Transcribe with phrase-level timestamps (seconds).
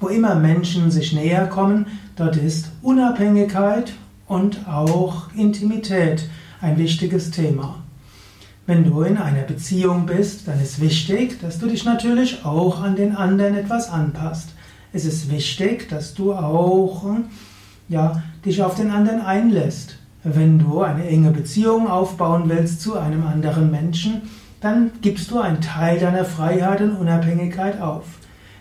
[0.00, 3.92] wo immer Menschen sich näher kommen, dort ist Unabhängigkeit
[4.26, 6.28] und auch Intimität
[6.60, 7.76] ein wichtiges Thema.
[8.66, 12.96] Wenn du in einer Beziehung bist, dann ist wichtig, dass du dich natürlich auch an
[12.96, 14.50] den anderen etwas anpasst.
[14.92, 17.04] Es ist wichtig, dass du auch
[17.88, 19.98] ja, dich auf den anderen einlässt.
[20.24, 24.22] Wenn du eine enge Beziehung aufbauen willst zu einem anderen Menschen,
[24.60, 28.04] dann gibst du einen Teil deiner Freiheit und Unabhängigkeit auf.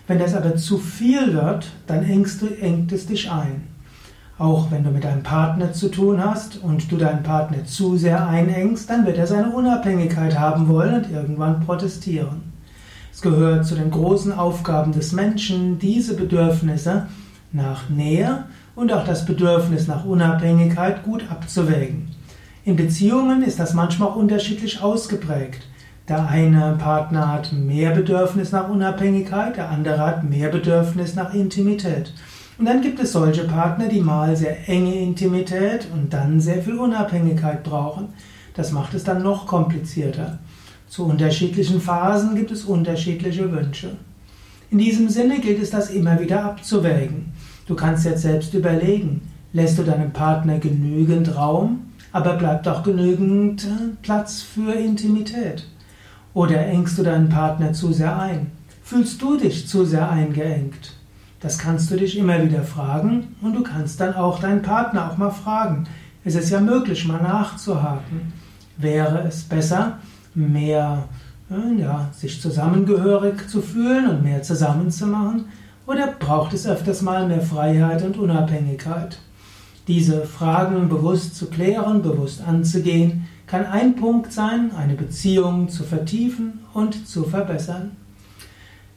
[0.07, 3.67] Wenn das aber zu viel wird, dann engst du, engt es dich ein.
[4.39, 8.27] Auch wenn du mit deinem Partner zu tun hast und du deinen Partner zu sehr
[8.27, 12.51] einengst, dann wird er seine Unabhängigkeit haben wollen und irgendwann protestieren.
[13.13, 17.05] Es gehört zu den großen Aufgaben des Menschen, diese Bedürfnisse
[17.51, 18.45] nach Nähe
[18.81, 22.07] und auch das Bedürfnis nach Unabhängigkeit gut abzuwägen.
[22.65, 25.67] In Beziehungen ist das manchmal auch unterschiedlich ausgeprägt.
[26.07, 32.11] Der eine Partner hat mehr Bedürfnis nach Unabhängigkeit, der andere hat mehr Bedürfnis nach Intimität.
[32.57, 36.79] Und dann gibt es solche Partner, die mal sehr enge Intimität und dann sehr viel
[36.79, 38.07] Unabhängigkeit brauchen.
[38.55, 40.39] Das macht es dann noch komplizierter.
[40.87, 43.91] Zu unterschiedlichen Phasen gibt es unterschiedliche Wünsche.
[44.71, 47.30] In diesem Sinne gilt es, das immer wieder abzuwägen.
[47.71, 49.21] Du kannst jetzt selbst überlegen,
[49.53, 55.65] lässt du deinem Partner genügend Raum, aber bleibt auch genügend äh, Platz für Intimität?
[56.33, 58.51] Oder engst du deinen Partner zu sehr ein?
[58.83, 60.97] Fühlst du dich zu sehr eingeengt?
[61.39, 65.17] Das kannst du dich immer wieder fragen und du kannst dann auch deinen Partner auch
[65.17, 65.85] mal fragen.
[66.25, 68.33] Es ist ja möglich, mal nachzuhaken.
[68.75, 69.99] Wäre es besser,
[70.35, 71.05] mehr
[71.49, 75.45] äh, ja, sich zusammengehörig zu fühlen und mehr zusammenzumachen?
[75.87, 79.17] Oder braucht es öfters mal mehr Freiheit und Unabhängigkeit?
[79.87, 86.59] Diese Fragen bewusst zu klären, bewusst anzugehen, kann ein Punkt sein, eine Beziehung zu vertiefen
[86.73, 87.91] und zu verbessern.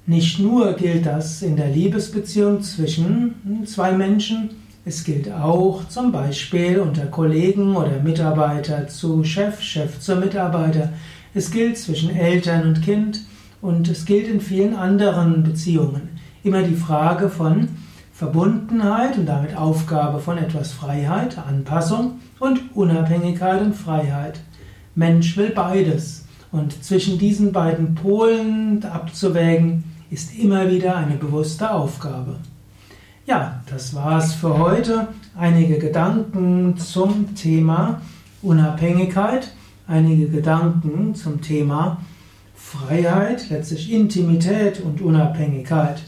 [0.06, 4.50] Nicht nur gilt das in der Liebesbeziehung zwischen zwei Menschen,
[4.86, 10.92] es gilt auch zum Beispiel unter Kollegen oder Mitarbeiter zu Chef, Chef zu Mitarbeiter.
[11.32, 13.20] Es gilt zwischen Eltern und Kind
[13.62, 16.13] und es gilt in vielen anderen Beziehungen
[16.44, 17.70] immer die Frage von
[18.12, 24.40] Verbundenheit und damit Aufgabe von etwas Freiheit, Anpassung und Unabhängigkeit und Freiheit.
[24.94, 26.26] Mensch will beides.
[26.52, 32.36] Und zwischen diesen beiden Polen abzuwägen, ist immer wieder eine bewusste Aufgabe.
[33.26, 35.08] Ja, das war's für heute.
[35.36, 38.00] Einige Gedanken zum Thema
[38.42, 39.50] Unabhängigkeit,
[39.88, 42.02] einige Gedanken zum Thema
[42.54, 46.02] Freiheit, letztlich Intimität und Unabhängigkeit.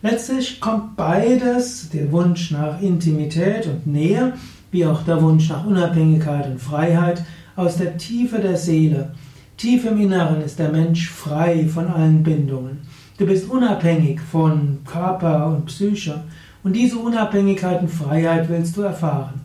[0.00, 4.34] Letztlich kommt beides, der Wunsch nach Intimität und Nähe,
[4.70, 7.24] wie auch der Wunsch nach Unabhängigkeit und Freiheit,
[7.56, 9.12] aus der Tiefe der Seele.
[9.56, 12.78] Tief im Inneren ist der Mensch frei von allen Bindungen.
[13.18, 16.22] Du bist unabhängig von Körper und Psyche
[16.62, 19.40] und diese Unabhängigkeit und Freiheit willst du erfahren.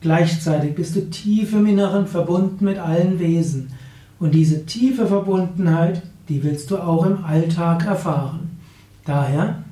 [0.00, 3.70] Gleichzeitig bist du tief im Inneren verbunden mit allen Wesen
[4.18, 8.58] und diese tiefe Verbundenheit, die willst du auch im Alltag erfahren.
[9.04, 9.64] Daher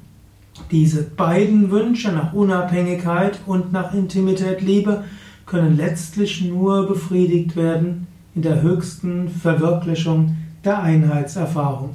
[0.70, 5.04] diese beiden Wünsche nach Unabhängigkeit und nach Intimität, Liebe
[5.46, 11.90] können letztlich nur befriedigt werden in der höchsten Verwirklichung der Einheitserfahrung.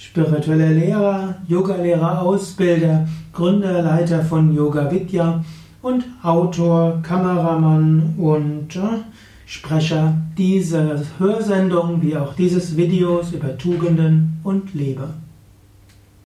[0.01, 5.44] spiritueller Lehrer, Yogalehrer, Ausbilder, Gründer, Leiter von Yoga Vidya
[5.81, 9.03] und Autor, Kameramann und äh,
[9.45, 15.09] Sprecher dieser Hörsendung wie auch dieses Videos über Tugenden und Liebe.